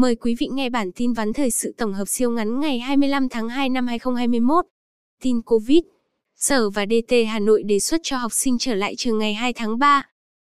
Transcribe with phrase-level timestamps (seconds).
[0.00, 3.28] Mời quý vị nghe bản tin vắn thời sự tổng hợp siêu ngắn ngày 25
[3.28, 4.64] tháng 2 năm 2021.
[5.22, 5.80] Tin Covid.
[6.36, 9.52] Sở và DT Hà Nội đề xuất cho học sinh trở lại trường ngày 2
[9.52, 10.02] tháng 3.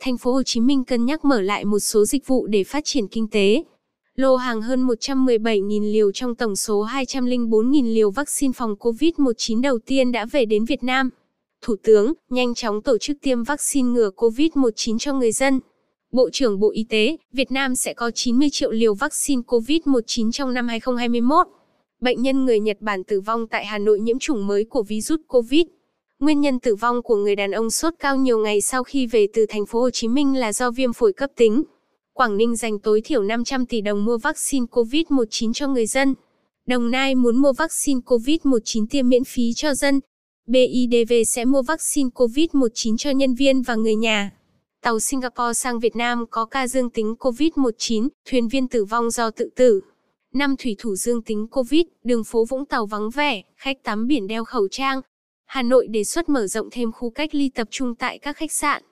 [0.00, 2.84] Thành phố Hồ Chí Minh cân nhắc mở lại một số dịch vụ để phát
[2.84, 3.62] triển kinh tế.
[4.16, 10.12] Lô hàng hơn 117.000 liều trong tổng số 204.000 liều vaccine phòng COVID-19 đầu tiên
[10.12, 11.10] đã về đến Việt Nam.
[11.62, 15.60] Thủ tướng nhanh chóng tổ chức tiêm vaccine ngừa COVID-19 cho người dân.
[16.12, 20.54] Bộ trưởng Bộ Y tế, Việt Nam sẽ có 90 triệu liều vaccine COVID-19 trong
[20.54, 21.46] năm 2021.
[22.00, 25.18] Bệnh nhân người Nhật Bản tử vong tại Hà Nội nhiễm chủng mới của virus
[25.26, 25.66] COVID.
[26.20, 29.26] Nguyên nhân tử vong của người đàn ông sốt cao nhiều ngày sau khi về
[29.32, 31.62] từ thành phố Hồ Chí Minh là do viêm phổi cấp tính.
[32.12, 36.14] Quảng Ninh dành tối thiểu 500 tỷ đồng mua vaccine COVID-19 cho người dân.
[36.66, 40.00] Đồng Nai muốn mua vaccine COVID-19 tiêm miễn phí cho dân.
[40.46, 44.37] BIDV sẽ mua vaccine COVID-19 cho nhân viên và người nhà.
[44.88, 49.30] Tàu Singapore sang Việt Nam có ca dương tính COVID-19, thuyền viên tử vong do
[49.30, 49.80] tự tử.
[50.34, 54.26] Năm thủy thủ dương tính COVID, đường phố Vũng Tàu vắng vẻ, khách tắm biển
[54.26, 55.00] đeo khẩu trang.
[55.46, 58.52] Hà Nội đề xuất mở rộng thêm khu cách ly tập trung tại các khách
[58.52, 58.82] sạn.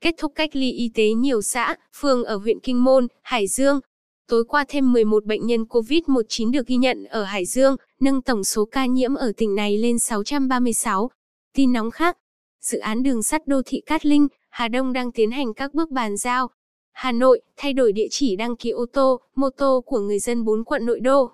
[0.00, 3.80] Kết thúc cách ly y tế nhiều xã, phường ở huyện Kinh Môn, Hải Dương.
[4.28, 8.44] Tối qua thêm 11 bệnh nhân COVID-19 được ghi nhận ở Hải Dương, nâng tổng
[8.44, 11.10] số ca nhiễm ở tỉnh này lên 636.
[11.54, 12.16] Tin nóng khác.
[12.60, 15.90] Dự án đường sắt đô thị Cát Linh, Hà Đông đang tiến hành các bước
[15.90, 16.50] bàn giao.
[16.92, 20.44] Hà Nội, thay đổi địa chỉ đăng ký ô tô, mô tô của người dân
[20.44, 21.30] 4 quận nội đô.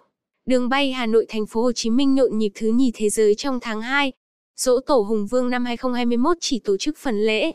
[0.47, 3.35] Đường bay Hà Nội thành phố Hồ Chí Minh nhộn nhịp thứ nhì thế giới
[3.35, 4.13] trong tháng 2.
[4.57, 7.53] Dỗ tổ Hùng Vương năm 2021 chỉ tổ chức phần lễ.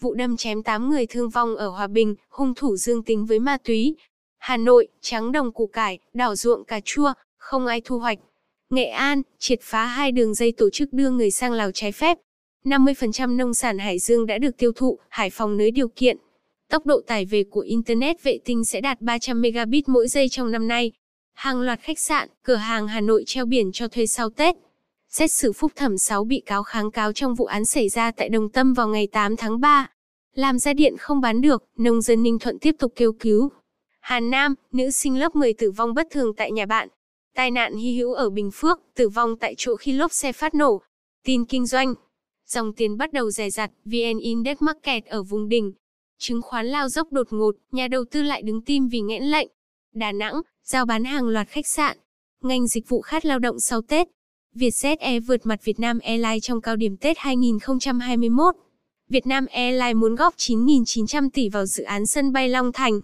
[0.00, 3.38] Vụ đâm chém 8 người thương vong ở Hòa Bình, hung thủ dương tính với
[3.38, 3.96] ma túy.
[4.38, 8.18] Hà Nội, trắng đồng củ cải, đảo ruộng cà chua, không ai thu hoạch.
[8.70, 12.18] Nghệ An, triệt phá hai đường dây tổ chức đưa người sang Lào trái phép.
[12.66, 16.16] 50% nông sản Hải Dương đã được tiêu thụ, Hải Phòng nới điều kiện.
[16.70, 20.50] Tốc độ tải về của Internet vệ tinh sẽ đạt 300 megabit mỗi giây trong
[20.50, 20.92] năm nay.
[21.34, 24.56] Hàng loạt khách sạn, cửa hàng Hà Nội treo biển cho thuê sau Tết.
[25.08, 28.28] Xét xử phúc thẩm 6 bị cáo kháng cáo trong vụ án xảy ra tại
[28.28, 29.90] Đồng Tâm vào ngày 8 tháng 3.
[30.34, 33.48] Làm ra điện không bán được, nông dân Ninh Thuận tiếp tục kêu cứu.
[34.00, 36.88] Hà Nam, nữ sinh lớp 10 tử vong bất thường tại nhà bạn.
[37.34, 40.54] Tai nạn hy hữu ở Bình Phước, tử vong tại chỗ khi lốp xe phát
[40.54, 40.82] nổ.
[41.24, 41.94] Tin kinh doanh.
[42.46, 45.72] Dòng tiền bắt đầu rẻ rặt, VN Index mắc kẹt ở vùng đỉnh.
[46.18, 49.48] Chứng khoán lao dốc đột ngột, nhà đầu tư lại đứng tim vì nghẽn lệnh.
[49.94, 51.96] Đà Nẵng, giao bán hàng loạt khách sạn.
[52.42, 54.08] Ngành dịch vụ khát lao động sau Tết.
[54.54, 58.54] Vietjet Air vượt mặt Vietnam Airlines trong cao điểm Tết 2021.
[59.08, 63.00] Vietnam Airlines muốn góp 9.900 tỷ vào dự án sân bay Long Thành.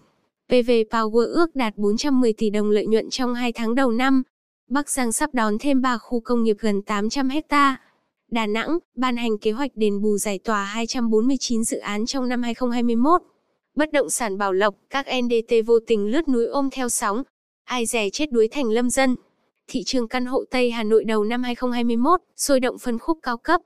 [0.49, 4.23] PV Power ước đạt 410 tỷ đồng lợi nhuận trong 2 tháng đầu năm.
[4.71, 7.77] Bắc Giang sắp đón thêm 3 khu công nghiệp gần 800 hectare.
[8.33, 12.43] Đà Nẵng ban hành kế hoạch đền bù giải tỏa 249 dự án trong năm
[12.43, 13.23] 2021.
[13.75, 17.23] Bất động sản Bảo Lộc, các NDT vô tình lướt núi ôm theo sóng.
[17.65, 19.17] Ai rẻ chết đuối thành lâm dân.
[19.67, 23.39] Thị trường căn hộ Tây Hà Nội đầu năm 2021, sôi động phân khúc cao
[23.39, 23.61] cấp.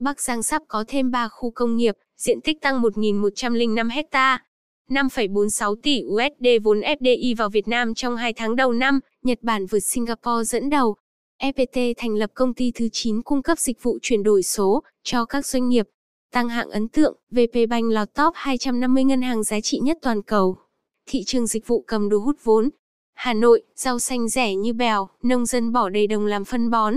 [0.00, 4.44] Bắc Giang sắp có thêm 3 khu công nghiệp, diện tích tăng 1.105 hecta.
[4.90, 9.66] 5,46 tỷ USD vốn FDI vào Việt Nam trong 2 tháng đầu năm, Nhật Bản
[9.66, 10.96] vượt Singapore dẫn đầu.
[11.42, 15.24] EPT thành lập công ty thứ 9 cung cấp dịch vụ chuyển đổi số cho
[15.24, 15.88] các doanh nghiệp.
[16.32, 20.22] Tăng hạng ấn tượng, VP Bank lọt top 250 ngân hàng giá trị nhất toàn
[20.22, 20.56] cầu.
[21.06, 22.70] Thị trường dịch vụ cầm đồ hút vốn.
[23.14, 26.94] Hà Nội, rau xanh rẻ như bèo, nông dân bỏ đầy đồng làm phân bón.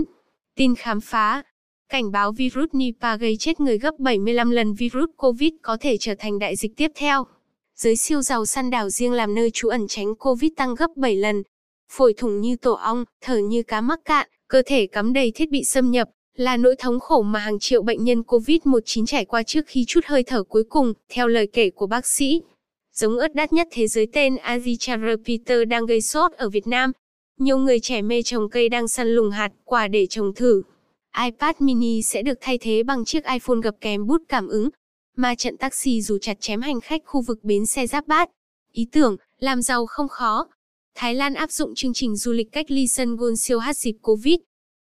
[0.55, 1.43] Tin khám phá.
[1.89, 6.15] Cảnh báo virus Nipah gây chết người gấp 75 lần virus COVID có thể trở
[6.19, 7.25] thành đại dịch tiếp theo.
[7.75, 11.15] Giới siêu giàu săn đảo riêng làm nơi trú ẩn tránh COVID tăng gấp 7
[11.15, 11.43] lần.
[11.91, 15.49] Phổi thủng như tổ ong, thở như cá mắc cạn, cơ thể cắm đầy thiết
[15.49, 19.43] bị xâm nhập, là nỗi thống khổ mà hàng triệu bệnh nhân COVID-19 trải qua
[19.43, 22.41] trước khi chút hơi thở cuối cùng, theo lời kể của bác sĩ.
[22.93, 26.91] Giống ớt đắt nhất thế giới tên Azichar Peter đang gây sốt ở Việt Nam.
[27.39, 30.61] Nhiều người trẻ mê trồng cây đang săn lùng hạt, quả để trồng thử.
[31.25, 34.69] iPad mini sẽ được thay thế bằng chiếc iPhone gập kèm bút cảm ứng.
[35.15, 38.29] Ma trận taxi dù chặt chém hành khách khu vực bến xe Giáp Bát.
[38.71, 40.47] Ý tưởng, làm giàu không khó,
[40.97, 43.95] Thái Lan áp dụng chương trình du lịch cách ly sân gôn siêu hát dịp
[44.01, 44.35] Covid.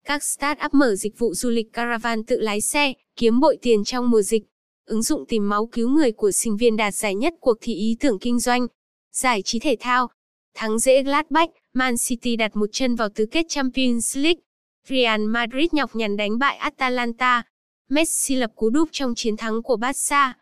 [0.05, 4.11] Các start-up mở dịch vụ du lịch caravan tự lái xe, kiếm bội tiền trong
[4.11, 4.43] mùa dịch.
[4.87, 7.97] Ứng dụng tìm máu cứu người của sinh viên đạt giải nhất cuộc thi ý
[8.00, 8.67] tưởng kinh doanh.
[9.12, 10.09] Giải trí thể thao.
[10.55, 14.41] Thắng dễ Gladbach, Man City đặt một chân vào tứ kết Champions League.
[14.88, 17.43] Real Madrid nhọc nhằn đánh bại Atalanta.
[17.88, 20.32] Messi lập cú đúp trong chiến thắng của Barca.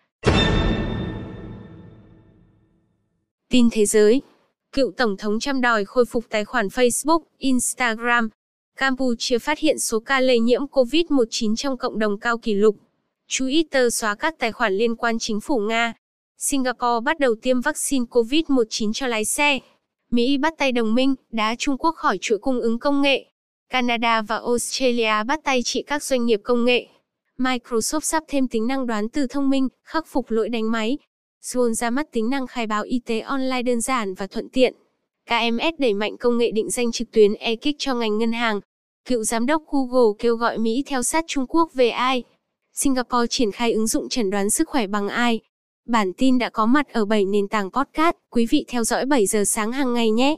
[3.49, 4.23] Tin thế giới
[4.73, 8.29] Cựu Tổng thống Trump đòi khôi phục tài khoản Facebook, Instagram.
[8.77, 12.77] Campuchia phát hiện số ca lây nhiễm COVID-19 trong cộng đồng cao kỷ lục.
[13.29, 15.95] Twitter xóa các tài khoản liên quan chính phủ Nga.
[16.39, 19.59] Singapore bắt đầu tiêm vaccine COVID-19 cho lái xe.
[20.11, 23.27] Mỹ bắt tay đồng minh, đá Trung Quốc khỏi chuỗi cung ứng công nghệ.
[23.69, 26.87] Canada và Australia bắt tay trị các doanh nghiệp công nghệ.
[27.39, 30.99] Microsoft sắp thêm tính năng đoán từ thông minh, khắc phục lỗi đánh máy.
[31.43, 34.75] Zoom ra mắt tính năng khai báo y tế online đơn giản và thuận tiện.
[35.27, 38.61] KMS đẩy mạnh công nghệ định danh trực tuyến e-kick cho ngành ngân hàng.
[39.05, 42.23] Cựu giám đốc Google kêu gọi Mỹ theo sát Trung Quốc về AI.
[42.75, 45.41] Singapore triển khai ứng dụng chẩn đoán sức khỏe bằng AI.
[45.89, 49.27] Bản tin đã có mặt ở 7 nền tảng podcast, quý vị theo dõi 7
[49.27, 50.37] giờ sáng hàng ngày nhé.